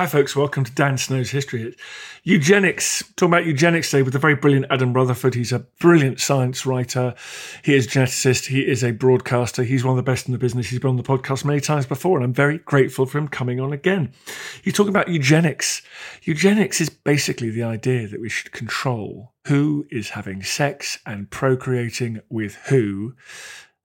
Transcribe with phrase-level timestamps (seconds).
[0.00, 0.34] Hi, folks.
[0.34, 1.76] Welcome to Dan Snow's History.
[2.22, 3.04] Eugenics.
[3.16, 5.34] Talking about eugenics today with the very brilliant Adam Rutherford.
[5.34, 7.14] He's a brilliant science writer.
[7.62, 8.46] He is a geneticist.
[8.46, 9.62] He is a broadcaster.
[9.62, 10.70] He's one of the best in the business.
[10.70, 13.60] He's been on the podcast many times before, and I'm very grateful for him coming
[13.60, 14.14] on again.
[14.62, 15.82] He's talking about eugenics.
[16.22, 22.22] Eugenics is basically the idea that we should control who is having sex and procreating
[22.30, 23.16] with who.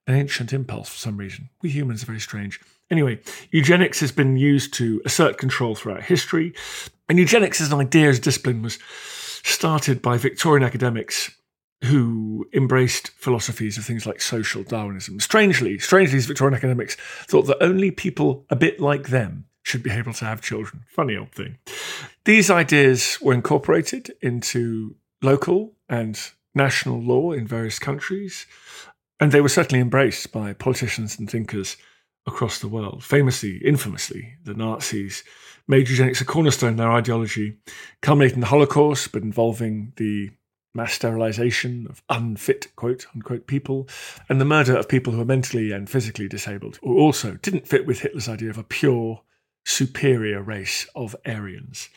[0.07, 1.49] An ancient impulse for some reason.
[1.61, 2.61] We humans are very strange.
[2.91, 3.19] Anyway,
[3.51, 6.53] eugenics has been used to assert control throughout history,
[7.09, 8.77] and eugenics as an idea, as a discipline, was
[9.43, 11.31] started by Victorian academics
[11.83, 15.19] who embraced philosophies of things like social Darwinism.
[15.19, 16.95] Strangely, strangely, these Victorian academics
[17.27, 20.83] thought that only people a bit like them should be able to have children.
[20.87, 21.57] Funny old thing.
[22.23, 26.19] These ideas were incorporated into local and
[26.53, 28.45] national law in various countries,
[29.19, 31.77] and they were certainly embraced by politicians and thinkers
[32.25, 33.03] across the world.
[33.03, 35.23] Famously, infamously, the Nazis
[35.67, 37.57] made eugenics a cornerstone of their ideology,
[38.01, 40.31] culminating in the Holocaust, but involving the
[40.73, 43.87] mass sterilization of unfit, quote unquote, people,
[44.29, 47.85] and the murder of people who were mentally and physically disabled, who also didn't fit
[47.85, 49.21] with Hitler's idea of a pure,
[49.65, 51.89] superior race of Aryans.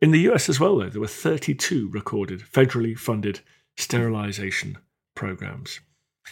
[0.00, 3.40] In the US as well, though, there were 32 recorded federally funded
[3.76, 4.76] sterilization
[5.14, 5.80] programs.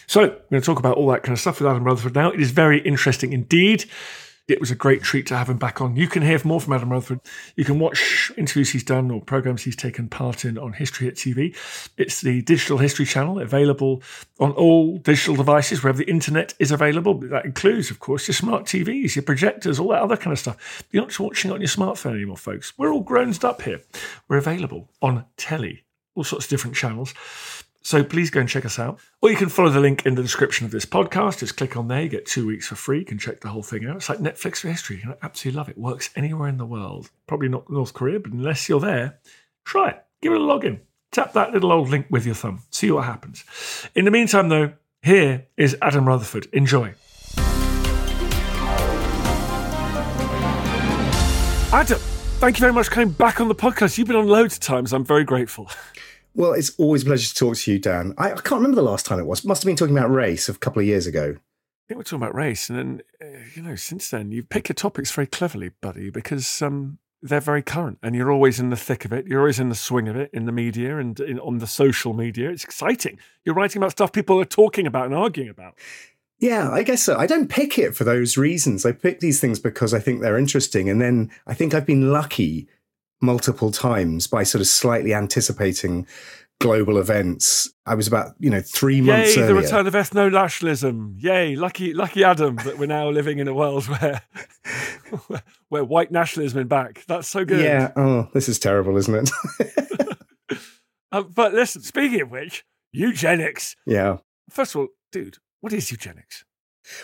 [0.07, 2.31] So, we're going to talk about all that kind of stuff with Adam Rutherford now.
[2.31, 3.85] It is very interesting indeed.
[4.47, 5.95] It was a great treat to have him back on.
[5.95, 7.19] You can hear more from Adam Rutherford.
[7.55, 11.15] You can watch interviews he's done or programs he's taken part in on History Hit
[11.15, 11.57] TV.
[11.97, 14.03] It's the Digital History channel, available
[14.39, 17.15] on all digital devices wherever the internet is available.
[17.15, 20.85] That includes, of course, your smart TVs, your projectors, all that other kind of stuff.
[20.91, 22.77] You're not just watching it on your smartphone anymore, folks.
[22.77, 23.81] We're all grown up here.
[24.27, 27.15] We're available on telly, all sorts of different channels.
[27.85, 28.99] So please go and check us out.
[29.21, 31.37] Or you can follow the link in the description of this podcast.
[31.37, 32.01] Just click on there.
[32.01, 32.97] You get two weeks for free.
[32.97, 33.97] You can check the whole thing out.
[33.97, 35.03] It's like Netflix for history.
[35.05, 35.77] You absolutely love it.
[35.77, 37.11] Works anywhere in the world.
[37.27, 39.19] Probably not North Korea, but unless you're there,
[39.65, 40.03] try it.
[40.23, 40.79] Give it a login.
[41.11, 42.63] Tap that little old link with your thumb.
[42.71, 43.45] See what happens.
[43.93, 44.73] In the meantime, though,
[45.03, 46.47] here is Adam Rutherford.
[46.53, 46.95] Enjoy.
[51.71, 51.99] Adam,
[52.39, 53.99] thank you very much for coming back on the podcast.
[53.99, 54.91] You've been on loads of times.
[54.91, 55.69] I'm very grateful.
[56.35, 58.13] Well, it's always a pleasure to talk to you, Dan.
[58.17, 59.45] I, I, can't remember the last time it was.
[59.45, 61.37] Must have been talking about race a couple of years ago.
[61.37, 64.67] I think we're talking about race, and then uh, you know, since then you pick
[64.67, 68.75] your topics very cleverly, buddy, because um, they're very current, and you're always in the
[68.75, 69.27] thick of it.
[69.27, 72.13] You're always in the swing of it in the media and in, on the social
[72.13, 72.49] media.
[72.49, 73.17] It's exciting.
[73.45, 75.75] You're writing about stuff people are talking about and arguing about.
[76.37, 77.17] Yeah, I guess so.
[77.17, 78.85] I don't pick it for those reasons.
[78.85, 82.11] I pick these things because I think they're interesting, and then I think I've been
[82.11, 82.67] lucky
[83.21, 86.07] multiple times by sort of slightly anticipating
[86.59, 87.71] global events.
[87.85, 89.55] I was about, you know, three months Yay, earlier.
[89.55, 91.15] the return of ethno nationalism.
[91.19, 94.21] Yay, lucky lucky Adam that we're now living in a world where
[95.69, 97.03] where white nationalism is back.
[97.07, 97.61] That's so good.
[97.61, 100.17] Yeah, oh, this is terrible, isn't it?
[101.11, 103.75] uh, but listen, speaking of which, eugenics.
[103.85, 104.17] Yeah.
[104.49, 106.45] First of all, dude, what is eugenics?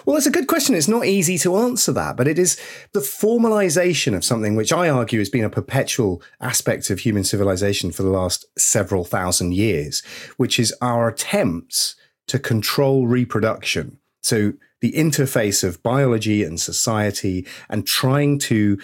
[0.06, 0.76] Well, it's a good question.
[0.76, 2.60] It's not easy to answer that, but it is
[2.94, 7.92] the formalization of something which I argue has been a perpetual aspect of human civilization
[7.92, 10.02] for the last several thousand years,
[10.38, 11.96] which is our attempts
[12.28, 13.98] to control reproduction.
[14.22, 18.80] So the interface of biology and society and trying to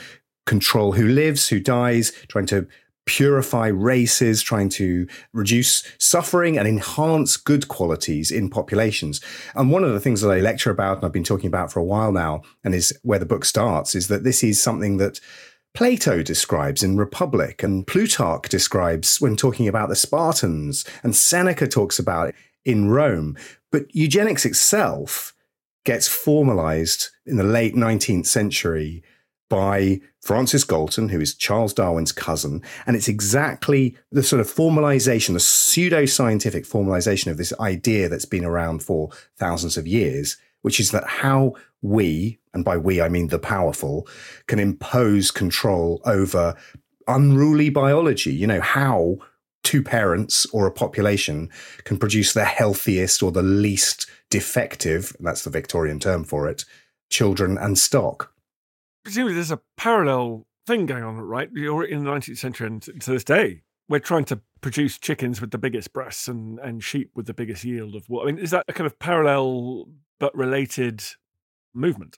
[0.46, 2.68] control who lives, who dies, trying to
[3.08, 9.20] purify races, trying to reduce suffering and enhance good qualities in populations.
[9.56, 11.80] And one of the things that I lecture about, and I've been talking about for
[11.80, 15.20] a while now, and is where the book starts, is that this is something that
[15.74, 22.00] Plato describes in Republic, and Plutarch describes when talking about the Spartans, and Seneca talks
[22.00, 23.38] about it in Rome.
[23.72, 25.34] But eugenics itself
[25.86, 29.04] gets formalized in the late 19th century
[29.50, 32.62] by Francis Galton, who is Charles Darwin's cousin.
[32.86, 38.26] And it's exactly the sort of formalization, the pseudo scientific formalization of this idea that's
[38.26, 43.10] been around for thousands of years, which is that how we, and by we I
[43.10, 44.08] mean the powerful,
[44.48, 46.56] can impose control over
[47.08, 48.34] unruly biology.
[48.34, 49.18] You know, how
[49.64, 51.50] two parents or a population
[51.84, 56.66] can produce the healthiest or the least defective, that's the Victorian term for it,
[57.10, 58.34] children and stock
[59.08, 61.50] presumably there's a parallel thing going on, right?
[61.54, 65.52] You're in the 19th century and to this day, we're trying to produce chickens with
[65.52, 68.24] the biggest breasts and, and sheep with the biggest yield of what?
[68.24, 69.86] I mean, is that a kind of parallel
[70.20, 71.02] but related
[71.74, 72.18] movement?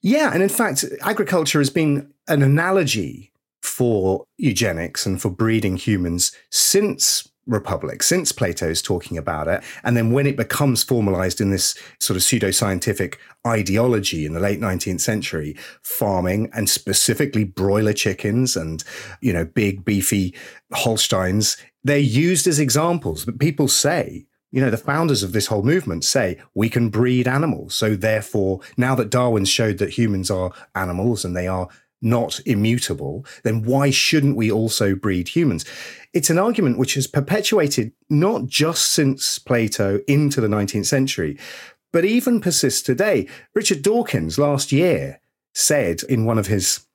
[0.00, 0.30] Yeah.
[0.32, 3.30] And in fact, agriculture has been an analogy
[3.60, 9.62] for eugenics and for breeding humans since republic since Plato's talking about it.
[9.82, 14.60] And then when it becomes formalized in this sort of pseudo-scientific ideology in the late
[14.60, 18.84] 19th century, farming and specifically broiler chickens and,
[19.20, 20.34] you know, big beefy
[20.72, 23.24] Holsteins, they're used as examples.
[23.24, 27.26] But people say, you know, the founders of this whole movement say we can breed
[27.26, 27.74] animals.
[27.74, 31.68] So therefore, now that Darwin showed that humans are animals and they are
[32.02, 35.64] not immutable, then why shouldn't we also breed humans?
[36.12, 41.38] It's an argument which has perpetuated not just since Plato into the 19th century,
[41.92, 43.28] but even persists today.
[43.54, 45.20] Richard Dawkins last year
[45.54, 46.86] said in one of his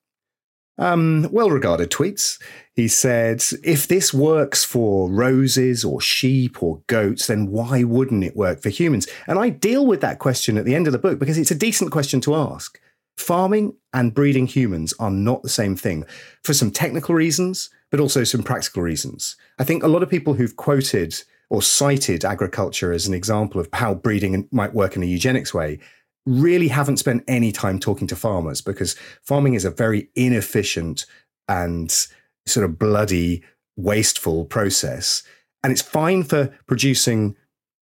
[0.79, 2.39] um, well regarded tweets,
[2.75, 8.35] he said, if this works for roses or sheep or goats, then why wouldn't it
[8.35, 9.07] work for humans?
[9.25, 11.55] And I deal with that question at the end of the book because it's a
[11.55, 12.79] decent question to ask.
[13.17, 16.05] Farming and breeding humans are not the same thing
[16.43, 19.35] for some technical reasons, but also some practical reasons.
[19.57, 21.15] I think a lot of people who've quoted
[21.49, 25.79] or cited agriculture as an example of how breeding might work in a eugenics way
[26.25, 31.05] really haven't spent any time talking to farmers because farming is a very inefficient
[31.47, 32.07] and
[32.45, 33.43] sort of bloody,
[33.77, 35.23] wasteful process.
[35.63, 37.35] And it's fine for producing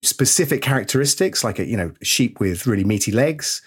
[0.03, 3.61] specific characteristics like a you know sheep with really meaty legs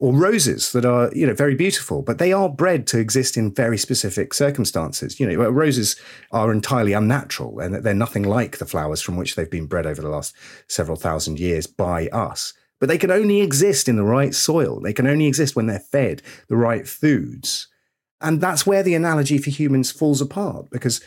[0.00, 3.52] or roses that are you know very beautiful but they are bred to exist in
[3.52, 5.18] very specific circumstances.
[5.18, 5.96] You know roses
[6.32, 10.02] are entirely unnatural and they're nothing like the flowers from which they've been bred over
[10.02, 10.34] the last
[10.68, 12.52] several thousand years by us.
[12.80, 14.80] But they can only exist in the right soil.
[14.80, 17.66] They can only exist when they're fed the right foods.
[18.20, 21.00] And that's where the analogy for humans falls apart because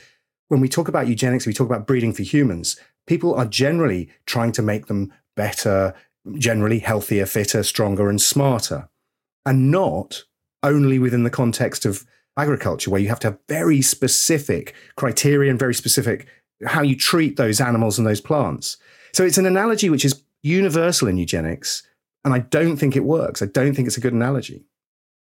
[0.49, 2.75] when we talk about eugenics we talk about breeding for humans
[3.07, 5.93] people are generally trying to make them better
[6.37, 8.89] generally healthier, fitter, stronger, and smarter,
[9.45, 10.23] and not
[10.63, 12.05] only within the context of
[12.37, 16.27] agriculture, where you have to have very specific criteria and very specific
[16.65, 18.77] how you treat those animals and those plants.
[19.13, 21.83] So it's an analogy which is universal in eugenics,
[22.23, 23.41] and I don't think it works.
[23.41, 24.65] I don't think it's a good analogy.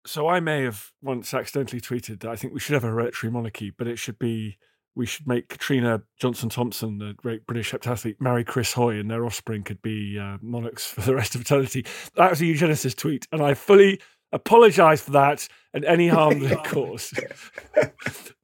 [0.06, 3.32] So I may have once accidentally tweeted that I think we should have a hereditary
[3.32, 4.58] monarchy, but it should be
[4.96, 9.24] we should make Katarina Johnson Thompson, the great British heptathlete, marry Chris Hoy, and their
[9.24, 11.84] offspring could be uh, monarchs for the rest of eternity.
[12.16, 14.00] That was a eugenicist tweet, and I fully
[14.32, 17.18] apologise for that and any harm that it caused.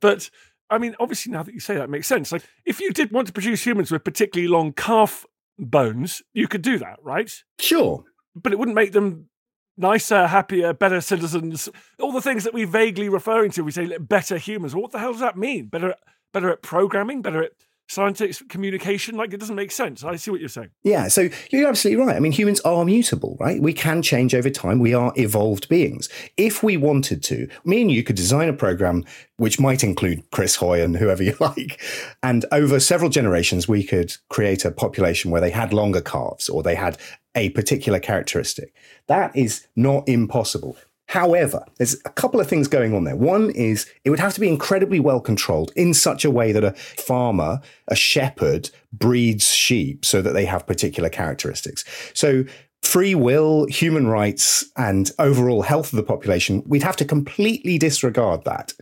[0.01, 0.31] but
[0.71, 2.33] I mean, obviously, now that you say that, makes sense.
[2.33, 5.27] Like, if you did want to produce humans with particularly long calf
[5.59, 7.31] bones, you could do that, right?
[7.59, 8.05] Sure.
[8.35, 9.29] But it wouldn't make them
[9.77, 11.69] nicer, happier, better citizens.
[11.99, 14.75] All the things that we vaguely referring to, we say better humans.
[14.75, 15.67] What the hell does that mean?
[15.67, 15.95] Better
[16.33, 17.53] better at programming, better at
[17.91, 19.17] scientific communication.
[19.17, 20.05] Like it doesn't make sense.
[20.05, 20.71] I see what you're saying.
[20.83, 22.17] Yeah, so you're absolutely right.
[22.17, 23.61] I mean, humans are mutable, right?
[23.61, 24.79] We can change over time.
[24.79, 26.09] We are evolved beings.
[26.37, 29.05] If we wanted to, me and you could design a program
[29.37, 31.83] which might include Chris Hoy and whoever you like.
[32.23, 36.63] And over several generations, we could create a population where they had longer calves or
[36.63, 36.97] they had
[37.35, 38.75] a particular characteristic.
[39.09, 40.77] That is not impossible.
[41.11, 43.17] However, there's a couple of things going on there.
[43.17, 46.63] One is it would have to be incredibly well controlled in such a way that
[46.63, 51.85] a farmer, a shepherd, breeds sheep so that they have particular characteristics.
[52.15, 52.45] So
[52.83, 58.45] free will, human rights, and overall health of the population, we'd have to completely disregard
[58.45, 58.73] that.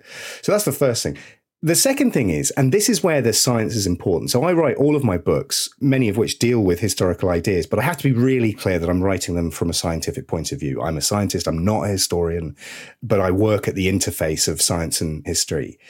[0.42, 1.16] So that's the first thing.
[1.60, 4.30] The second thing is, and this is where the science is important.
[4.30, 7.80] So I write all of my books, many of which deal with historical ideas, but
[7.80, 10.60] I have to be really clear that I'm writing them from a scientific point of
[10.60, 10.80] view.
[10.80, 11.48] I'm a scientist.
[11.48, 12.54] I'm not a historian,
[13.02, 15.80] but I work at the interface of science and history.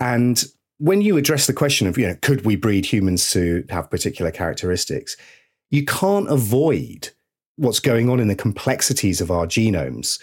[0.00, 0.44] And
[0.78, 4.32] when you address the question of, you know, could we breed humans to have particular
[4.32, 5.16] characteristics?
[5.70, 7.10] You can't avoid
[7.54, 10.20] what's going on in the complexities of our genomes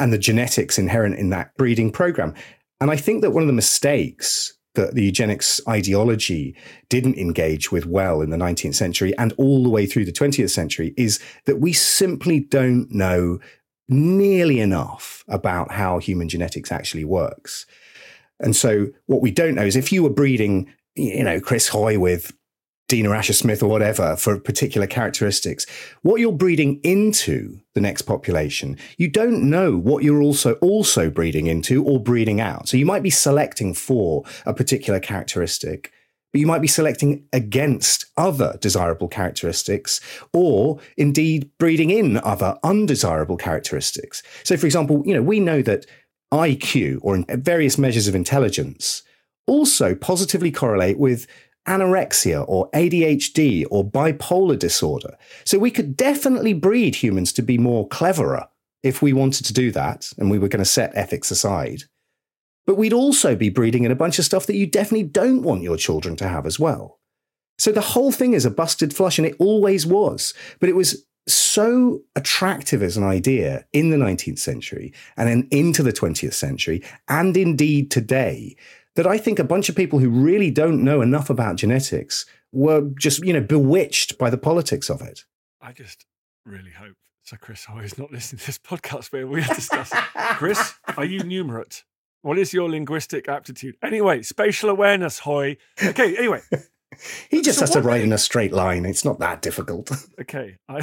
[0.00, 2.34] and the genetics inherent in that breeding program.
[2.80, 6.56] And I think that one of the mistakes that the eugenics ideology
[6.88, 10.50] didn't engage with well in the 19th century and all the way through the 20th
[10.50, 13.40] century is that we simply don't know
[13.88, 17.66] nearly enough about how human genetics actually works.
[18.38, 21.98] And so what we don't know is if you were breeding, you know, Chris Hoy
[21.98, 22.32] with
[22.90, 25.64] Dina Asher Smith or whatever for particular characteristics,
[26.02, 31.46] what you're breeding into the next population, you don't know what you're also also breeding
[31.46, 32.68] into or breeding out.
[32.68, 35.92] So you might be selecting for a particular characteristic,
[36.32, 40.00] but you might be selecting against other desirable characteristics
[40.32, 44.24] or indeed breeding in other undesirable characteristics.
[44.42, 45.86] So for example, you know, we know that
[46.34, 49.04] IQ or various measures of intelligence
[49.46, 51.28] also positively correlate with
[51.66, 55.16] anorexia or ADHD or bipolar disorder.
[55.44, 58.48] So we could definitely breed humans to be more cleverer
[58.82, 61.84] if we wanted to do that and we were going to set ethics aside.
[62.66, 65.62] But we'd also be breeding in a bunch of stuff that you definitely don't want
[65.62, 67.00] your children to have as well.
[67.58, 70.32] So the whole thing is a busted flush, and it always was.
[70.60, 75.82] But it was so attractive as an idea in the 19th century and then into
[75.82, 78.56] the 20th century, and indeed today,
[78.96, 82.90] that I think a bunch of people who really don't know enough about genetics were
[82.98, 85.24] just, you know, bewitched by the politics of it.
[85.60, 86.06] I just
[86.44, 86.96] really hope
[87.30, 90.00] so Chris Hoy is not listening to this podcast where we are discussing.
[90.34, 91.84] Chris, are you numerate?
[92.22, 93.76] What is your linguistic aptitude?
[93.84, 95.56] Anyway, spatial awareness, Hoy.
[95.80, 96.40] Okay, anyway.
[97.30, 98.84] he just so has to write in a straight line.
[98.84, 99.90] It's not that difficult.
[100.20, 100.56] Okay.
[100.68, 100.80] I,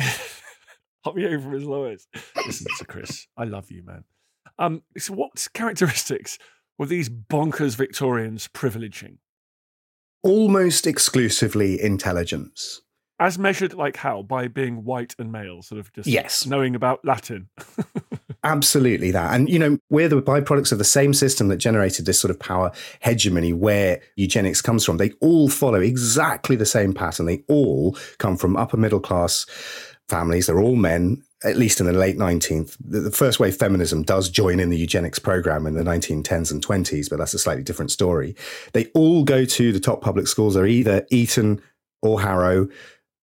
[1.03, 2.07] I'll be over his lawyers.
[2.45, 4.05] Listen, to Chris, I love you, man.
[4.57, 6.37] Um, so what characteristics
[6.77, 9.17] were these bonkers Victorians privileging?
[10.23, 12.81] Almost exclusively intelligence.
[13.19, 14.21] As measured, like how?
[14.21, 16.45] By being white and male, sort of just yes.
[16.45, 17.49] knowing about Latin.
[18.43, 19.33] Absolutely that.
[19.33, 22.39] And, you know, we're the byproducts of the same system that generated this sort of
[22.39, 24.97] power hegemony where eugenics comes from.
[24.97, 27.25] They all follow exactly the same pattern.
[27.25, 29.47] They all come from upper middle class
[30.07, 30.45] families.
[30.45, 34.59] They're all men at least in the late 19th, the first wave feminism does join
[34.59, 38.35] in the eugenics program in the 1910s and 20s, but that's a slightly different story.
[38.73, 40.55] They all go to the top public schools.
[40.55, 41.61] They're either Eton
[42.01, 42.67] or Harrow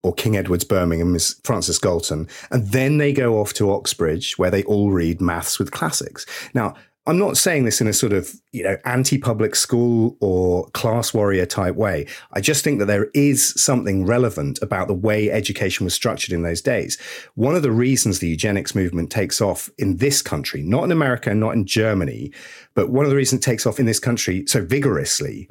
[0.04, 2.28] or King Edward's Birmingham is Francis Galton.
[2.50, 6.26] And then they go off to Oxbridge, where they all read maths with classics.
[6.52, 6.74] Now,
[7.06, 11.44] I'm not saying this in a sort of, you know, anti-public school or class warrior
[11.44, 12.06] type way.
[12.32, 16.42] I just think that there is something relevant about the way education was structured in
[16.42, 16.98] those days.
[17.34, 21.34] One of the reasons the eugenics movement takes off in this country, not in America,
[21.34, 22.32] not in Germany,
[22.74, 25.48] but one of the reasons it takes off in this country so vigorously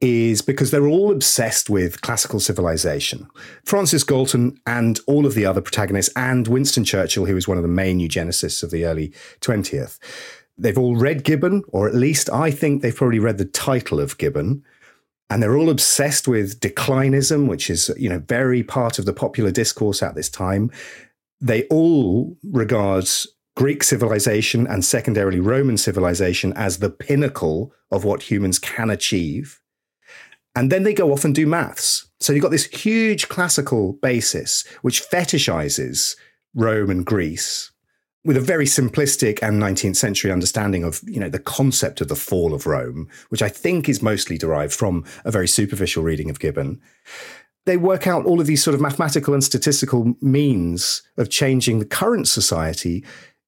[0.00, 3.28] is because they're all obsessed with classical civilization.
[3.64, 7.62] Francis Galton and all of the other protagonists, and Winston Churchill, who was one of
[7.62, 9.98] the main eugenicists of the early 20th,
[10.62, 14.16] They've all read Gibbon, or at least I think they've probably read the title of
[14.16, 14.64] Gibbon.
[15.28, 19.50] And they're all obsessed with declinism, which is, you know, very part of the popular
[19.50, 20.70] discourse at this time.
[21.40, 23.08] They all regard
[23.56, 29.60] Greek civilization and secondarily Roman civilization as the pinnacle of what humans can achieve.
[30.54, 32.06] And then they go off and do maths.
[32.20, 36.14] So you've got this huge classical basis which fetishizes
[36.54, 37.72] Rome and Greece
[38.24, 42.16] with a very simplistic and 19th century understanding of you know the concept of the
[42.16, 46.40] fall of Rome, which I think is mostly derived from a very superficial reading of
[46.40, 46.80] Gibbon.
[47.64, 51.84] They work out all of these sort of mathematical and statistical means of changing the
[51.84, 53.04] current society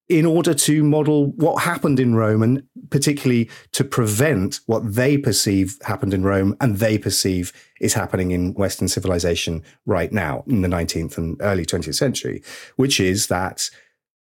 [0.09, 5.78] in order to model what happened in Rome and particularly to prevent what they perceive
[5.83, 10.69] happened in Rome and they perceive is happening in Western civilization right now in the
[10.69, 12.43] 19th and early 20th century,
[12.76, 13.71] which is that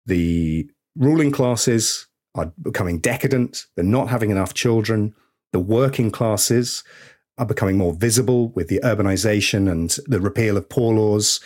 [0.09, 3.65] the ruling classes are becoming decadent.
[3.75, 5.15] They're not having enough children.
[5.53, 6.83] The working classes
[7.37, 11.39] are becoming more visible with the urbanization and the repeal of poor laws.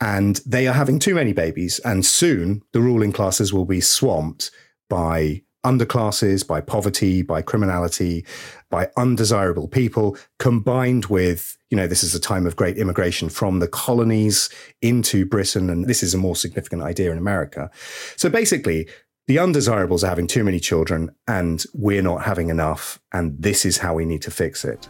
[0.00, 1.78] And they are having too many babies.
[1.80, 4.50] And soon the ruling classes will be swamped
[4.90, 8.24] by underclasses, by poverty, by criminality,
[8.70, 13.60] by undesirable people, combined with, you know, this is a time of great immigration from
[13.60, 14.50] the colonies
[14.80, 15.70] into Britain.
[15.70, 17.70] And this is a more significant idea in America.
[18.16, 18.88] So basically,
[19.28, 23.00] the undesirables are having too many children and we're not having enough.
[23.12, 24.88] And this is how we need to fix it.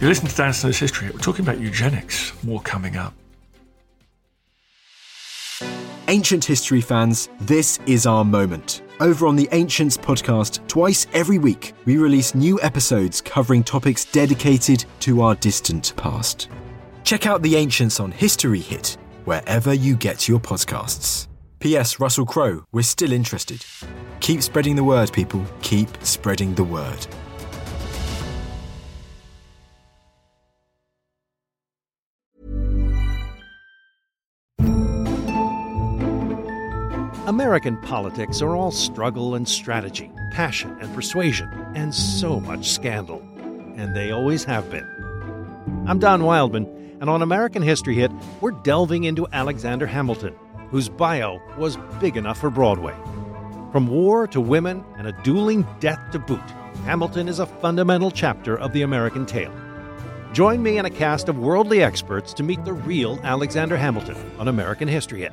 [0.00, 1.10] You listen to Dan Snow's history.
[1.10, 2.32] We're talking about eugenics.
[2.42, 3.14] More coming up.
[6.08, 8.82] Ancient history fans, this is our moment.
[9.00, 14.84] Over on the Ancients podcast, twice every week, we release new episodes covering topics dedicated
[15.00, 16.50] to our distant past.
[17.04, 21.26] Check out the Ancients on History Hit, wherever you get your podcasts.
[21.58, 21.98] P.S.
[21.98, 23.64] Russell Crowe, we're still interested.
[24.20, 25.42] Keep spreading the word, people.
[25.62, 27.06] Keep spreading the word.
[37.26, 43.26] American politics are all struggle and strategy, passion and persuasion, and so much scandal.
[43.76, 44.86] And they always have been.
[45.86, 48.12] I'm Don Wildman, and on American History Hit,
[48.42, 50.34] we're delving into Alexander Hamilton,
[50.68, 52.94] whose bio was big enough for Broadway.
[53.72, 56.38] From war to women and a dueling death to boot,
[56.84, 59.52] Hamilton is a fundamental chapter of the American tale.
[60.34, 64.48] Join me and a cast of worldly experts to meet the real Alexander Hamilton on
[64.48, 65.32] American History Hit,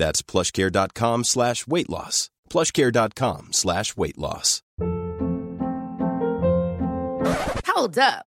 [0.00, 2.30] That's plushcare.com slash weight loss.
[2.48, 4.62] plushcare.com slash weight loss.
[7.66, 8.29] Hold up.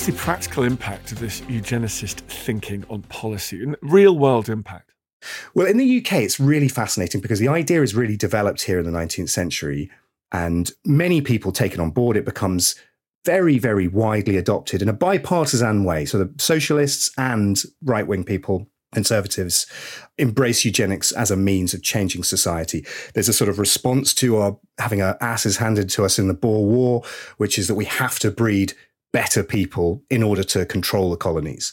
[0.00, 3.62] What was the practical impact of this eugenicist thinking on policy?
[3.62, 4.94] and Real world impact?
[5.54, 8.90] Well, in the UK, it's really fascinating because the idea is really developed here in
[8.90, 9.90] the 19th century,
[10.32, 12.16] and many people take it on board.
[12.16, 12.76] It becomes
[13.26, 16.06] very, very widely adopted in a bipartisan way.
[16.06, 19.66] So the socialists and right wing people, conservatives,
[20.16, 22.86] embrace eugenics as a means of changing society.
[23.12, 26.32] There's a sort of response to our having our asses handed to us in the
[26.32, 27.02] Boer War,
[27.36, 28.72] which is that we have to breed
[29.12, 31.72] better people in order to control the colonies.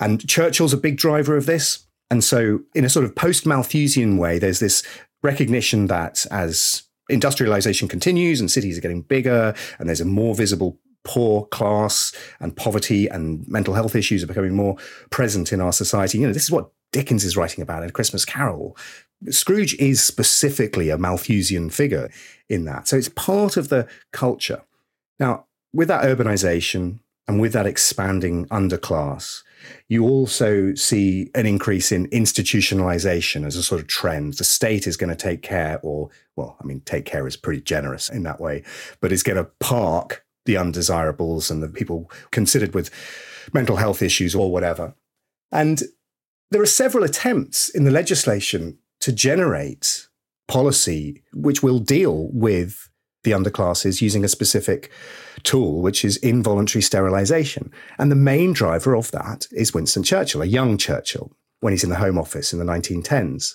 [0.00, 1.86] And Churchill's a big driver of this.
[2.10, 4.82] And so, in a sort of post Malthusian way, there's this
[5.22, 10.78] recognition that as industrialization continues and cities are getting bigger and there's a more visible
[11.04, 14.76] poor class and poverty and mental health issues are becoming more
[15.10, 16.18] present in our society.
[16.18, 18.76] You know, this is what Dickens is writing about in A Christmas Carol.
[19.30, 22.10] Scrooge is specifically a Malthusian figure
[22.48, 22.88] in that.
[22.88, 24.62] So it's part of the culture.
[25.18, 25.45] Now,
[25.76, 29.42] with that urbanization and with that expanding underclass,
[29.88, 34.34] you also see an increase in institutionalization as a sort of trend.
[34.34, 37.60] The state is going to take care, or, well, I mean, take care is pretty
[37.60, 38.64] generous in that way,
[39.00, 42.90] but is going to park the undesirables and the people considered with
[43.52, 44.94] mental health issues or whatever.
[45.52, 45.82] And
[46.52, 50.08] there are several attempts in the legislation to generate
[50.48, 52.88] policy which will deal with
[53.26, 54.90] the underclasses using a specific
[55.46, 57.72] tool, which is involuntary sterilization.
[57.98, 61.90] And the main driver of that is Winston Churchill, a young Churchill, when he's in
[61.90, 63.54] the Home Office in the 1910s.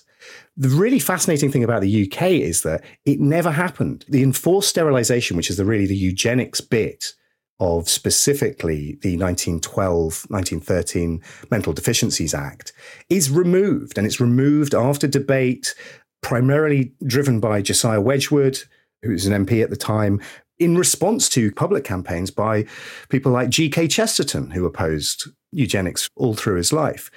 [0.56, 4.04] The really fascinating thing about the UK is that it never happened.
[4.08, 7.12] The enforced sterilization, which is the really the eugenics bit
[7.60, 12.72] of specifically the 1912 1913 Mental Deficiencies Act,
[13.08, 13.98] is removed.
[13.98, 15.74] And it's removed after debate,
[16.22, 18.62] primarily driven by Josiah Wedgwood,
[19.02, 20.20] who was an MP at the time,
[20.62, 22.66] in response to public campaigns by
[23.08, 23.88] people like G.K.
[23.88, 27.10] Chesterton, who opposed eugenics all through his life.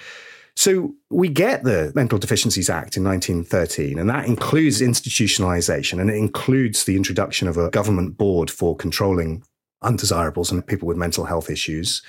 [0.58, 6.16] So we get the Mental Deficiencies Act in 1913, and that includes institutionalization and it
[6.16, 9.44] includes the introduction of a government board for controlling
[9.82, 12.02] undesirables and people with mental health issues.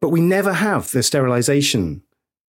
[0.00, 2.02] But we never have the sterilization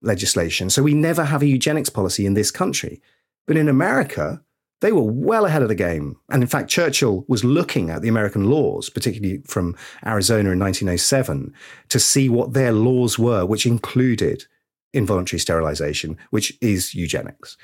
[0.03, 0.71] legislation.
[0.71, 3.03] So we never have a eugenics policy in this country.
[3.47, 4.43] But in America,
[4.81, 6.17] they were well ahead of the game.
[6.31, 11.53] And in fact, Churchill was looking at the American laws, particularly from Arizona in 1907,
[11.89, 14.47] to see what their laws were, which included
[14.93, 17.57] involuntary sterilization, which is eugenics.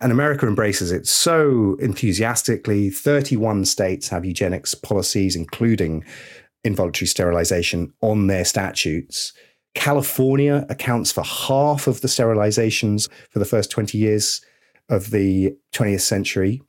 [0.00, 2.90] And America embraces it so enthusiastically.
[2.90, 6.04] 31 states have eugenics policies, including
[6.64, 9.32] involuntary sterilization, on their statutes.
[9.74, 14.42] California accounts for half of the sterilizations for the first 20 years
[14.92, 16.62] of the 20th century.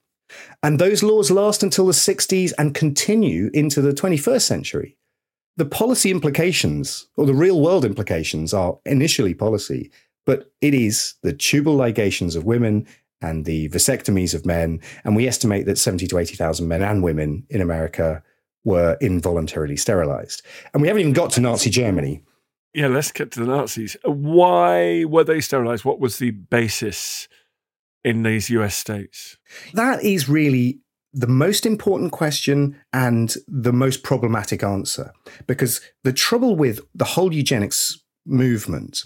[0.63, 4.97] And those laws last until the 60s and continue into the 21st century.
[5.57, 9.91] The policy implications, or the real world implications, are initially policy,
[10.25, 12.88] but it is the tubal ligations of women
[13.21, 14.81] and the vasectomies of men.
[15.03, 18.23] And we estimate that 70 to 80,000 men and women in America
[18.63, 20.41] were involuntarily sterilized.
[20.73, 22.23] And we haven't even got to Nazi Germany.
[22.73, 23.95] Yeah, let's get to the Nazis.
[24.03, 25.86] Why were they sterilized?
[25.86, 27.27] What was the basis
[28.03, 29.37] in these US states?
[29.73, 30.79] That is really
[31.13, 35.13] the most important question and the most problematic answer.
[35.47, 39.03] Because the trouble with the whole eugenics movement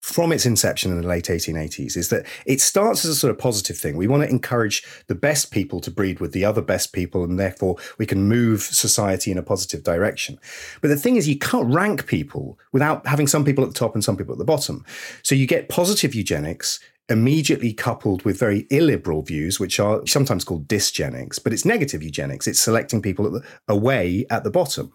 [0.00, 3.38] from its inception in the late 1880s is that it starts as a sort of
[3.38, 3.96] positive thing.
[3.96, 7.38] We want to encourage the best people to breed with the other best people, and
[7.38, 10.38] therefore we can move society in a positive direction.
[10.80, 13.94] But the thing is, you can't rank people without having some people at the top
[13.94, 14.84] and some people at the bottom.
[15.22, 20.68] So you get positive eugenics immediately coupled with very illiberal views, which are sometimes called
[20.68, 22.46] dysgenics, but it's negative eugenics.
[22.46, 24.92] It's selecting people at the, away at the bottom.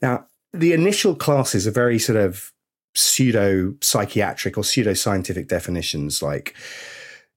[0.00, 2.52] Now, the initial classes are very sort of
[2.94, 6.56] pseudo psychiatric or pseudo scientific definitions like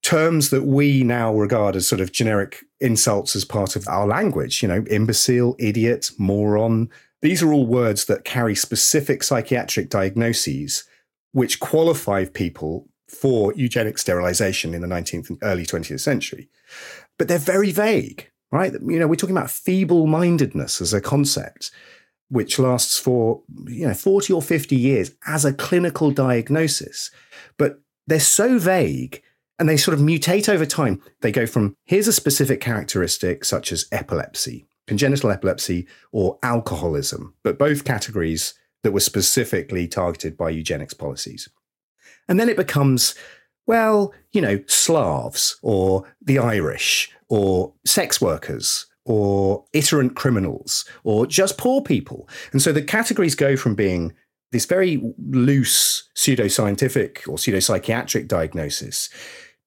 [0.01, 4.61] terms that we now regard as sort of generic insults as part of our language,
[4.61, 6.89] you know, imbecile, idiot, moron.
[7.21, 10.83] These are all words that carry specific psychiatric diagnoses
[11.31, 16.49] which qualify people for eugenic sterilization in the 19th and early 20th century.
[17.17, 18.73] But they're very vague, right?
[18.73, 21.71] You know, we're talking about feeble mindedness as a concept
[22.33, 27.11] which lasts for you know 40 or 50 years as a clinical diagnosis
[27.57, 29.21] but they're so vague
[29.59, 33.71] and they sort of mutate over time they go from here's a specific characteristic such
[33.71, 40.93] as epilepsy congenital epilepsy or alcoholism but both categories that were specifically targeted by eugenics
[40.93, 41.47] policies
[42.27, 43.15] and then it becomes
[43.65, 51.57] well you know slavs or the irish or sex workers or iterant criminals or just
[51.57, 52.27] poor people.
[52.51, 54.13] And so the categories go from being
[54.51, 59.09] this very loose pseudoscientific or pseudopsychiatric diagnosis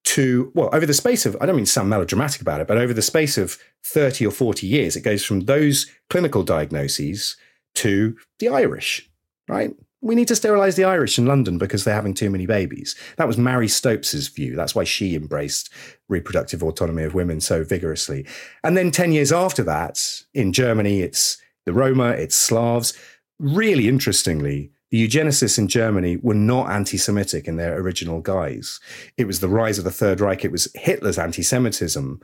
[0.04, 2.78] to, well, over the space of, I don't mean to sound melodramatic about it, but
[2.78, 7.36] over the space of 30 or 40 years, it goes from those clinical diagnoses
[7.74, 9.10] to the Irish,
[9.48, 9.74] right?
[10.02, 12.94] We need to sterilize the Irish in London because they're having too many babies.
[13.16, 14.54] That was Marie Stopes's view.
[14.54, 15.72] That's why she embraced
[16.08, 18.26] reproductive autonomy of women so vigorously.
[18.62, 22.92] And then 10 years after that, in Germany, it's the Roma, it's Slavs.
[23.38, 28.78] Really interestingly, the eugenicists in Germany were not anti Semitic in their original guise.
[29.16, 32.20] It was the rise of the Third Reich, it was Hitler's anti Semitism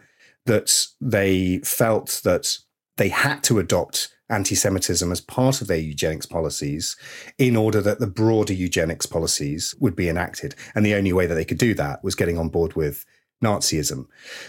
[0.46, 2.58] that they felt that
[2.96, 6.96] they had to adopt anti Semitism as part of their eugenics policies
[7.38, 10.54] in order that the broader eugenics policies would be enacted.
[10.74, 13.04] And the only way that they could do that was getting on board with
[13.42, 14.06] Nazism.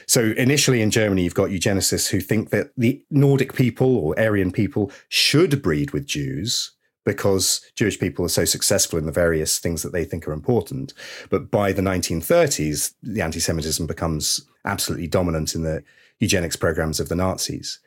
[0.07, 4.51] So initially in Germany, you've got eugenicists who think that the Nordic people or Aryan
[4.51, 6.71] people should breed with Jews
[7.05, 10.93] because Jewish people are so successful in the various things that they think are important.
[11.29, 15.83] But by the 1930s, the anti Semitism becomes absolutely dominant in the
[16.19, 17.79] eugenics programs of the Nazis.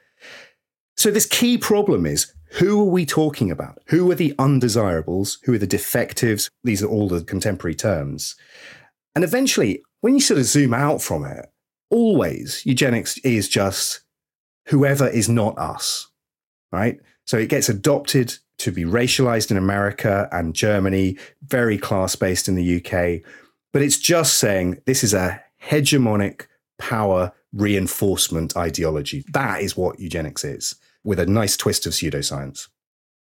[0.96, 3.82] So, this key problem is who are we talking about?
[3.88, 5.38] Who are the undesirables?
[5.44, 6.48] Who are the defectives?
[6.64, 8.34] These are all the contemporary terms.
[9.14, 11.46] And eventually, when you sort of zoom out from it,
[11.90, 14.00] always eugenics is just
[14.68, 16.08] whoever is not us,
[16.72, 16.98] right?
[17.26, 22.54] So it gets adopted to be racialized in America and Germany, very class based in
[22.54, 23.20] the UK.
[23.72, 26.46] But it's just saying this is a hegemonic
[26.78, 29.24] power reinforcement ideology.
[29.32, 32.68] That is what eugenics is with a nice twist of pseudoscience.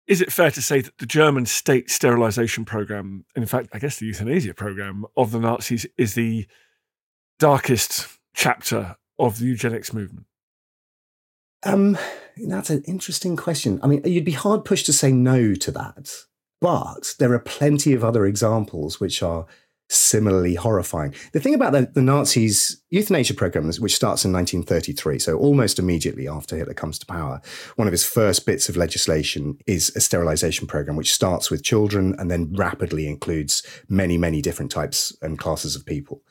[0.09, 3.99] Is it fair to say that the German state sterilization program, in fact, I guess
[3.99, 6.47] the euthanasia program of the Nazis, is the
[7.39, 10.27] darkest chapter of the eugenics movement?
[11.65, 11.99] Um,
[12.37, 13.79] that's an interesting question.
[13.83, 16.11] I mean, you'd be hard pushed to say no to that,
[16.61, 19.47] but there are plenty of other examples which are
[19.89, 21.15] similarly horrifying.
[21.33, 26.27] The thing about the, the Nazis' euthanasia program, which starts in 1933, so almost immediately
[26.27, 27.41] after Hitler comes to power,
[27.77, 32.15] one of his first bits of legislation is a sterilization program, which starts with children
[32.19, 36.23] and then rapidly includes many, many different types and classes of people.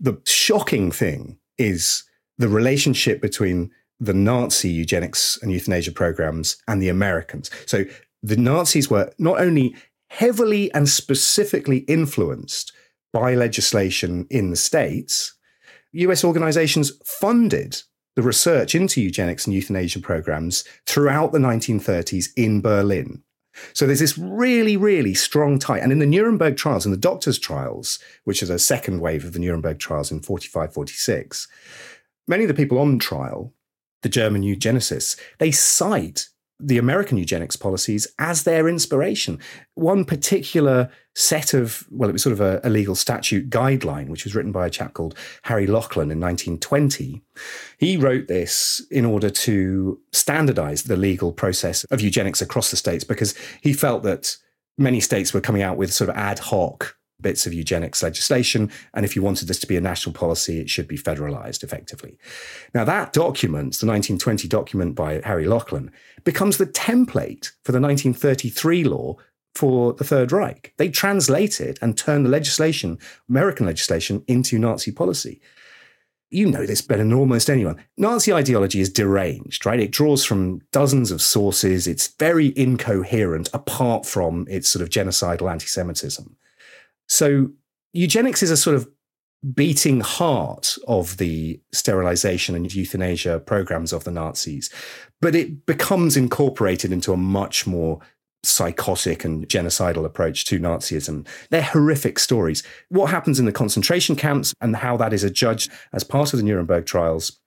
[0.00, 2.04] The shocking thing is
[2.36, 7.50] the relationship between the Nazi eugenics and euthanasia programs and the Americans.
[7.66, 7.84] So
[8.22, 9.74] the Nazis were not only
[10.10, 12.72] heavily and specifically influenced
[13.12, 15.34] by legislation in the States,
[15.92, 17.82] US organizations funded
[18.16, 23.22] the research into eugenics and euthanasia programs throughout the 1930s in Berlin.
[23.72, 25.78] So there's this really, really strong tie.
[25.78, 29.32] And in the Nuremberg trials, in the doctors' trials, which is a second wave of
[29.32, 31.48] the Nuremberg trials in 45, 46,
[32.26, 33.52] many of the people on trial,
[34.02, 36.28] the German eugenicists, they cite
[36.60, 39.38] the American eugenics policies as their inspiration.
[39.74, 44.24] One particular set of, well, it was sort of a, a, legal statute guideline, which
[44.24, 47.22] was written by a chap called Harry Laughlin in 1920.
[47.78, 53.04] He wrote this in order to standardize the legal process of eugenics across the states
[53.04, 54.36] because he felt that
[54.76, 58.70] many states were coming out with sort of ad hoc bits of eugenics legislation.
[58.94, 62.16] And if you wanted this to be a national policy, it should be federalized effectively.
[62.74, 65.90] Now, that document, the 1920 document by Harry Laughlin,
[66.24, 69.16] becomes the template for the 1933 law
[69.54, 70.72] for the Third Reich.
[70.76, 75.40] They translate it and turn the legislation, American legislation, into Nazi policy.
[76.30, 77.82] You know this better than almost anyone.
[77.96, 79.80] Nazi ideology is deranged, right?
[79.80, 81.88] It draws from dozens of sources.
[81.88, 86.36] It's very incoherent apart from its sort of genocidal anti Semitism.
[87.08, 87.50] So
[87.92, 88.88] eugenics is a sort of
[89.54, 94.70] beating heart of the sterilization and euthanasia programs of the Nazis,
[95.20, 98.00] but it becomes incorporated into a much more
[98.44, 101.26] psychotic and genocidal approach to Nazism.
[101.50, 102.62] They're horrific stories.
[102.88, 106.44] What happens in the concentration camps and how that is adjudged as part of the
[106.44, 107.38] Nuremberg trials,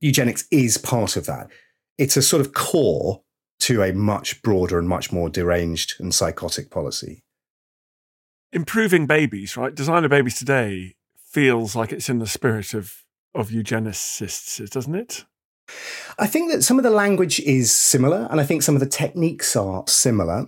[0.00, 1.48] eugenics is part of that.
[1.98, 3.22] It's a sort of core
[3.60, 7.22] to a much broader and much more deranged and psychotic policy
[8.52, 9.74] improving babies, right?
[9.74, 15.24] Designer babies today feels like it's in the spirit of of eugenicists, doesn't it?
[16.18, 18.88] I think that some of the language is similar, and I think some of the
[18.88, 20.46] techniques are similar.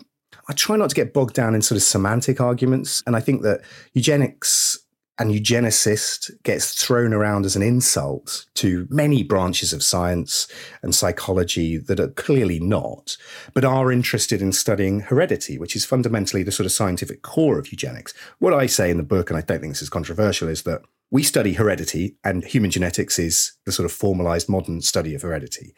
[0.48, 3.42] I try not to get bogged down in sort of semantic arguments, and I think
[3.42, 3.60] that
[3.92, 4.81] eugenics
[5.18, 10.48] and eugenicist gets thrown around as an insult to many branches of science
[10.82, 13.16] and psychology that are clearly not,
[13.52, 17.70] but are interested in studying heredity, which is fundamentally the sort of scientific core of
[17.70, 18.14] eugenics.
[18.38, 20.82] What I say in the book, and I don't think this is controversial, is that
[21.10, 25.74] we study heredity and human genetics is the sort of formalized modern study of heredity.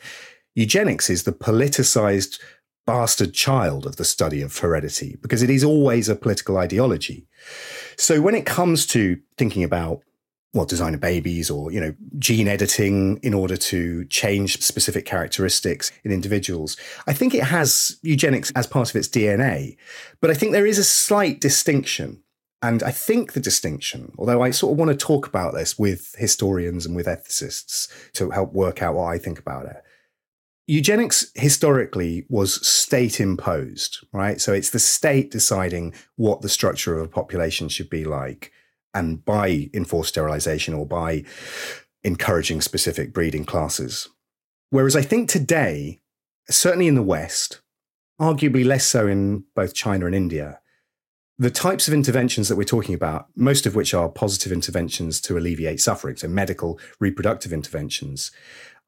[0.55, 2.39] Eugenics is the politicized
[2.87, 7.27] bastard child of the study of heredity because it is always a political ideology.
[7.97, 10.03] So when it comes to thinking about
[10.55, 16.13] well, designer babies or, you know, gene editing in order to change specific characteristics in
[16.13, 16.77] individuals.
[17.09, 19.77] I think it has eugenics as part of its DNA.
[20.21, 22.23] But I think there is a slight distinction.
[22.63, 26.15] And I think the distinction, although I sort of want to talk about this with
[26.19, 29.83] historians and with ethicists to help work out what I think about it,
[30.67, 34.41] eugenics historically was state imposed, right?
[34.41, 38.53] So it's the state deciding what the structure of a population should be like.
[38.93, 41.25] And by enforced sterilization or by
[42.05, 44.09] encouraging specific breeding classes.
[44.71, 46.01] Whereas I think today,
[46.49, 47.61] certainly in the West,
[48.21, 50.61] arguably less so in both China and India,
[51.39, 55.37] the types of interventions that we're talking about, most of which are positive interventions to
[55.37, 58.31] alleviate suffering, so medical reproductive interventions,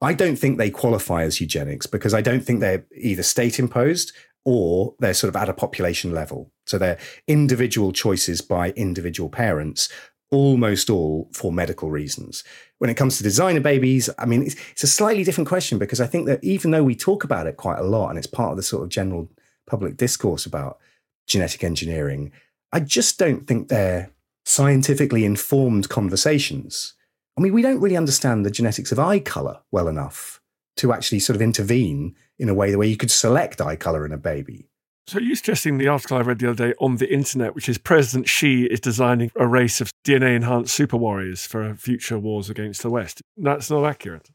[0.01, 4.13] I don't think they qualify as eugenics because I don't think they're either state imposed
[4.45, 6.53] or they're sort of at a population level.
[6.67, 9.89] So they're individual choices by individual parents,
[10.31, 12.45] almost all for medical reasons.
[12.79, 16.01] When it comes to designer babies, I mean, it's, it's, a slightly different question because
[16.01, 18.51] I think that even though we talk about it quite a lot and it's part
[18.51, 19.31] of the sort of general
[19.67, 20.79] public discourse about
[21.27, 22.33] genetic engineering,
[22.73, 24.11] I just don't think they're
[24.45, 26.95] scientifically informed conversations.
[27.37, 30.40] I mean, we don't really understand the genetics of eye color well enough
[30.79, 34.07] to actually sort of intervene in a way the way you could select eye color
[34.07, 34.68] in a baby.
[35.07, 37.79] So you're suggesting the article I read the other day on the internet, which is
[37.79, 42.83] President Xi is designing a race of DNA enhanced super warriors for future wars against
[42.83, 43.22] the West.
[43.37, 44.31] That's not accurate.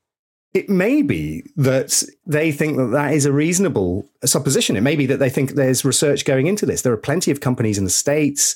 [0.54, 4.78] It may be that they think that that is a reasonable supposition.
[4.78, 6.82] It may be that they think there's research going into this.
[6.82, 8.56] There are plenty of companies in the States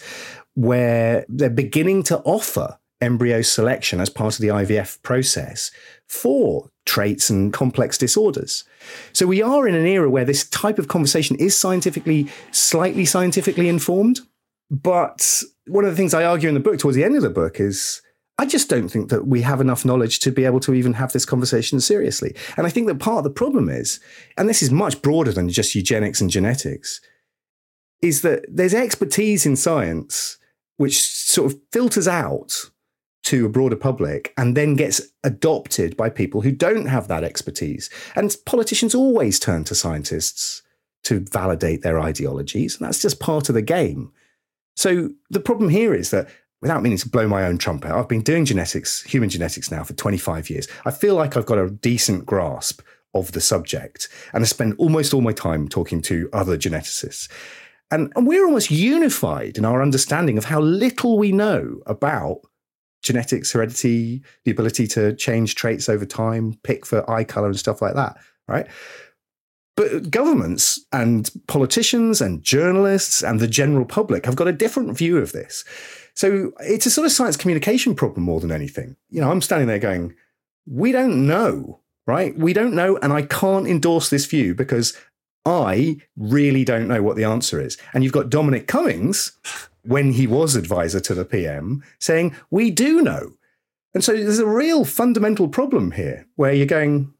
[0.53, 5.71] where they're beginning to offer embryo selection as part of the IVF process
[6.07, 8.63] for traits and complex disorders.
[9.13, 13.67] So we are in an era where this type of conversation is scientifically, slightly scientifically
[13.67, 14.19] informed.
[14.69, 17.29] But one of the things I argue in the book towards the end of the
[17.29, 18.01] book is
[18.37, 21.13] I just don't think that we have enough knowledge to be able to even have
[21.13, 22.35] this conversation seriously.
[22.57, 23.99] And I think that part of the problem is,
[24.37, 26.99] and this is much broader than just eugenics and genetics,
[28.01, 30.37] is that there's expertise in science
[30.77, 32.69] which sort of filters out
[33.25, 37.89] to a broader public and then gets adopted by people who don't have that expertise.
[38.15, 40.61] And politicians always turn to scientists
[41.03, 42.77] to validate their ideologies.
[42.77, 44.11] And that's just part of the game.
[44.75, 46.29] So the problem here is that
[46.61, 49.93] without meaning to blow my own trumpet, I've been doing genetics, human genetics now for
[49.93, 50.67] 25 years.
[50.85, 52.81] I feel like I've got a decent grasp
[53.15, 54.07] of the subject.
[54.33, 57.27] And I spend almost all my time talking to other geneticists.
[57.89, 62.41] And, and we're almost unified in our understanding of how little we know about
[63.05, 67.81] genetics, heredity, the ability to change traits over time, pick for eye color and stuff
[67.81, 68.67] like that, right?
[69.77, 75.17] But governments and politicians and journalists and the general public have got a different view
[75.17, 75.63] of this.
[76.15, 78.95] So it's a sort of science communication problem more than anything.
[79.09, 80.15] You know, I'm standing there going,
[80.65, 82.35] we don't know, right?
[82.37, 82.97] We don't know.
[82.97, 84.97] And I can't endorse this view because
[85.45, 87.77] I really don't know what the answer is.
[87.93, 89.33] And you've got Dominic Cummings,
[89.85, 93.33] when he was advisor to the PM, saying, we do know.
[93.93, 97.13] And so there's a real fundamental problem here where you're going,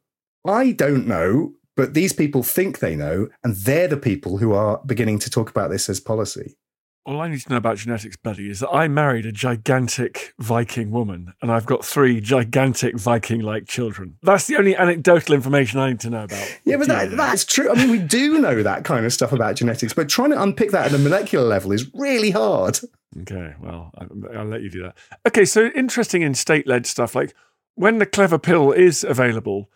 [0.45, 4.82] I don't know, but these people think they know, and they're the people who are
[4.86, 6.58] beginning to talk about this as policy.
[7.05, 10.89] All I need to know about genetics, buddy, is that I married a gigantic Viking
[10.89, 14.17] woman and I've got three gigantic Viking like children.
[14.23, 16.59] That's the only anecdotal information I need to know about.
[16.63, 17.69] Yeah, but that, that's true.
[17.69, 20.71] I mean, we do know that kind of stuff about genetics, but trying to unpick
[20.71, 22.79] that at a molecular level is really hard.
[23.21, 23.91] Okay, well,
[24.35, 24.97] I'll let you do that.
[25.27, 27.35] Okay, so interesting in state led stuff like
[27.75, 29.69] when the clever pill is available,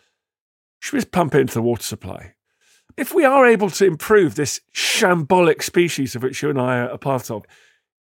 [0.80, 2.34] should we just pump it into the water supply?
[2.96, 6.88] If we are able to improve this shambolic species of which you and I are
[6.88, 7.44] a part of,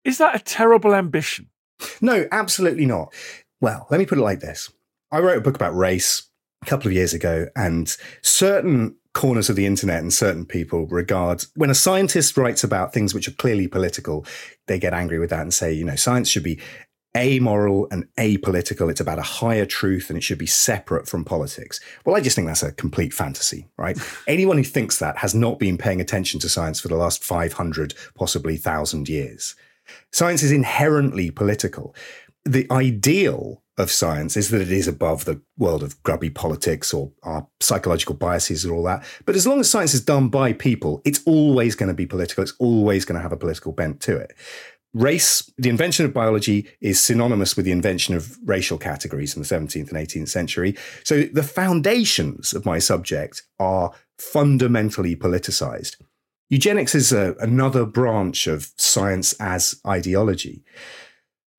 [0.04, 1.50] is that a terrible ambition?
[2.02, 3.14] No, absolutely not.
[3.62, 4.70] Well, let me put it like this
[5.12, 6.30] I wrote a book about race
[6.64, 11.44] a couple of years ago, and certain corners of the internet and certain people regard
[11.56, 14.24] when a scientist writes about things which are clearly political,
[14.68, 16.60] they get angry with that and say, you know, science should be
[17.18, 18.90] amoral and apolitical.
[18.90, 21.80] It's about a higher truth and it should be separate from politics.
[22.06, 23.98] Well, I just think that's a complete fantasy, right?
[24.28, 27.94] Anyone who thinks that has not been paying attention to science for the last 500,
[28.16, 29.56] possibly 1,000 years.
[30.12, 31.96] Science is inherently political.
[32.46, 37.12] The ideal of science is that it is above the world of grubby politics or
[37.24, 39.04] our psychological biases and all that.
[39.26, 42.42] But as long as science is done by people, it's always going to be political.
[42.42, 44.34] It's always going to have a political bent to it.
[44.98, 49.48] Race, the invention of biology is synonymous with the invention of racial categories in the
[49.48, 50.76] 17th and 18th century.
[51.04, 55.98] So the foundations of my subject are fundamentally politicized.
[56.50, 60.64] Eugenics is a, another branch of science as ideology.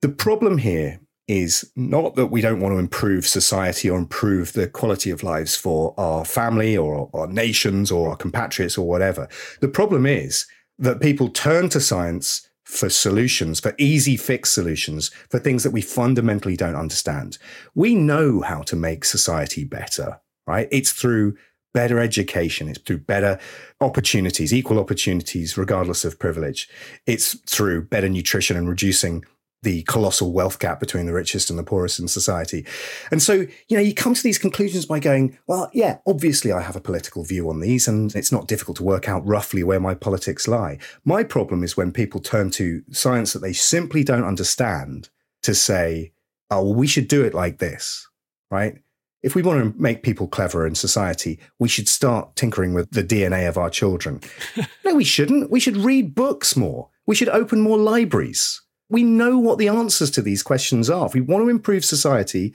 [0.02, 0.98] The problem here
[1.28, 5.54] is not that we don't want to improve society or improve the quality of lives
[5.54, 9.28] for our family or our nations or our compatriots or whatever.
[9.60, 10.44] The problem is
[10.78, 15.80] that people turn to science for solutions, for easy fix solutions, for things that we
[15.80, 17.38] fundamentally don't understand.
[17.74, 20.68] We know how to make society better, right?
[20.70, 21.38] It's through
[21.72, 23.38] better education, it's through better
[23.80, 26.68] opportunities, equal opportunities, regardless of privilege.
[27.06, 29.24] It's through better nutrition and reducing
[29.62, 32.64] the colossal wealth gap between the richest and the poorest in society.
[33.10, 36.60] And so, you know, you come to these conclusions by going, well, yeah, obviously I
[36.60, 39.80] have a political view on these, and it's not difficult to work out roughly where
[39.80, 40.78] my politics lie.
[41.04, 45.08] My problem is when people turn to science that they simply don't understand
[45.42, 46.12] to say,
[46.50, 48.08] oh, well, we should do it like this,
[48.50, 48.78] right?
[49.22, 53.02] If we want to make people clever in society, we should start tinkering with the
[53.02, 54.20] DNA of our children.
[54.84, 55.50] no, we shouldn't.
[55.50, 56.90] We should read books more.
[57.04, 61.06] We should open more libraries we know what the answers to these questions are.
[61.06, 62.54] If we want to improve society,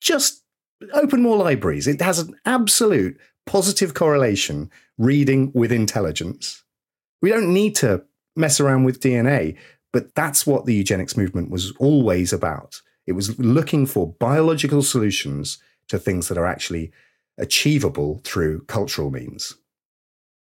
[0.00, 0.42] just
[0.92, 1.86] open more libraries.
[1.86, 6.62] It has an absolute positive correlation reading with intelligence.
[7.22, 8.04] We don't need to
[8.36, 9.56] mess around with DNA,
[9.92, 12.80] but that's what the eugenics movement was always about.
[13.06, 15.58] It was looking for biological solutions
[15.88, 16.92] to things that are actually
[17.38, 19.54] achievable through cultural means.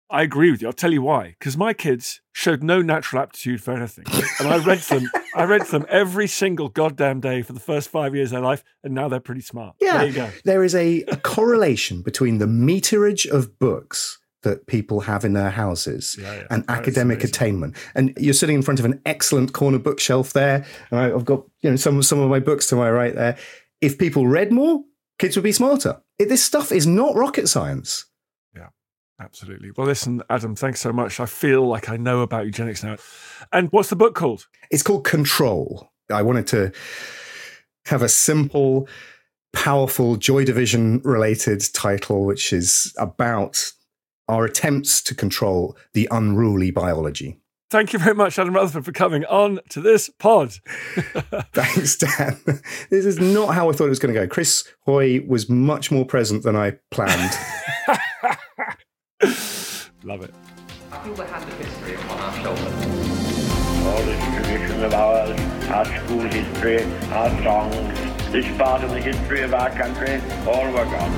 [0.09, 0.67] I agree with you.
[0.67, 1.35] I'll tell you why.
[1.37, 4.05] Because my kids showed no natural aptitude for anything,
[4.39, 5.09] and I read them.
[5.35, 8.63] I read them every single goddamn day for the first five years of their life,
[8.83, 9.75] and now they're pretty smart.
[9.79, 10.29] Yeah, there you go.
[10.45, 15.49] There is a, a correlation between the meterage of books that people have in their
[15.49, 16.47] houses yeah, yeah.
[16.49, 17.75] and academic attainment.
[17.93, 20.65] And you're sitting in front of an excellent corner bookshelf there.
[20.91, 23.37] And I've got you know some some of my books to my right there.
[23.81, 24.81] If people read more,
[25.19, 26.01] kids would be smarter.
[26.17, 28.05] This stuff is not rocket science.
[29.19, 29.71] Absolutely.
[29.75, 31.19] Well, listen, Adam, thanks so much.
[31.19, 32.95] I feel like I know about eugenics now.
[33.51, 34.47] And what's the book called?
[34.71, 35.91] It's called Control.
[36.09, 36.71] I wanted to
[37.85, 38.87] have a simple,
[39.51, 43.73] powerful Joy Division related title, which is about
[44.29, 47.39] our attempts to control the unruly biology.
[47.71, 50.53] Thank you very much, Adam Rutherford, for coming on to this pod.
[51.53, 52.39] Thanks, Dan.
[52.89, 54.27] This is not how I thought it was going to go.
[54.27, 57.31] Chris Hoy was much more present than I planned.
[60.03, 60.33] Love it.
[60.93, 62.73] I feel the hand of history upon our shoulders.
[63.85, 65.39] All this tradition of ours,
[65.69, 67.99] our school history, our songs,
[68.31, 71.11] this part of the history of our country, all were gone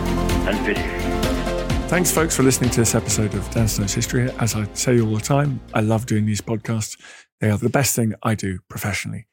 [0.48, 1.90] and finished.
[1.90, 4.32] Thanks, folks, for listening to this episode of Dan Snow's History.
[4.40, 7.00] As I say all the time, I love doing these podcasts.
[7.40, 9.28] They are the best thing I do professionally.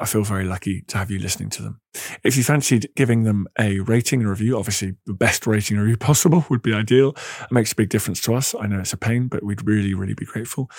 [0.00, 1.80] I feel very lucky to have you listening to them.
[2.24, 5.96] If you fancied giving them a rating and review, obviously the best rating and review
[5.98, 7.10] possible would be ideal.
[7.42, 8.54] It makes a big difference to us.
[8.58, 10.70] I know it's a pain, but we'd really, really be grateful.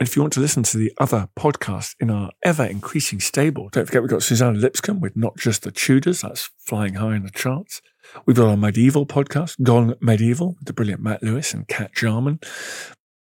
[0.00, 3.68] And if you want to listen to the other podcasts in our ever increasing stable,
[3.70, 7.22] don't forget we've got Suzannah Lipscomb with Not Just the Tudors, that's flying high in
[7.22, 7.82] the charts.
[8.26, 12.40] We've got our medieval podcast, Gone Medieval, with the brilliant Matt Lewis and Kat Jarman.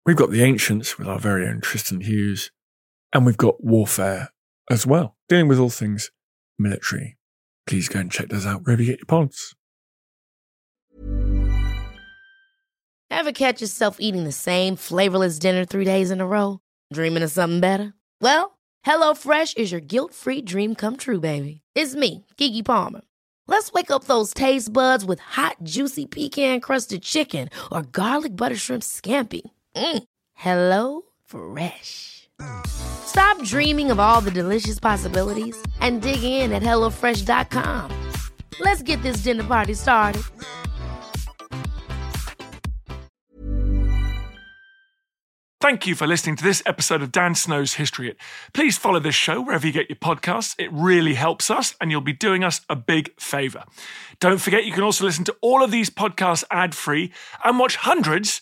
[0.05, 2.51] We've got The Ancients with our very own Tristan Hughes.
[3.13, 4.29] And we've got Warfare
[4.71, 6.11] as well, dealing with all things
[6.57, 7.17] military.
[7.67, 9.55] Please go and check those out wherever you get your pods.
[13.09, 16.59] Ever catch yourself eating the same flavorless dinner three days in a row?
[16.93, 17.93] Dreaming of something better?
[18.21, 21.61] Well, HelloFresh is your guilt free dream come true, baby.
[21.75, 23.01] It's me, Keke Palmer.
[23.47, 28.55] Let's wake up those taste buds with hot, juicy pecan crusted chicken or garlic butter
[28.55, 29.41] shrimp scampi.
[29.75, 30.03] Mm.
[30.33, 32.20] Hello Fresh.
[32.65, 37.91] Stop dreaming of all the delicious possibilities and dig in at HelloFresh.com.
[38.59, 40.23] Let's get this dinner party started.
[45.61, 48.17] Thank you for listening to this episode of Dan Snow's History Hit.
[48.51, 50.55] Please follow this show wherever you get your podcasts.
[50.57, 53.65] It really helps us, and you'll be doing us a big favour.
[54.19, 57.11] Don't forget, you can also listen to all of these podcasts ad free
[57.43, 58.41] and watch hundreds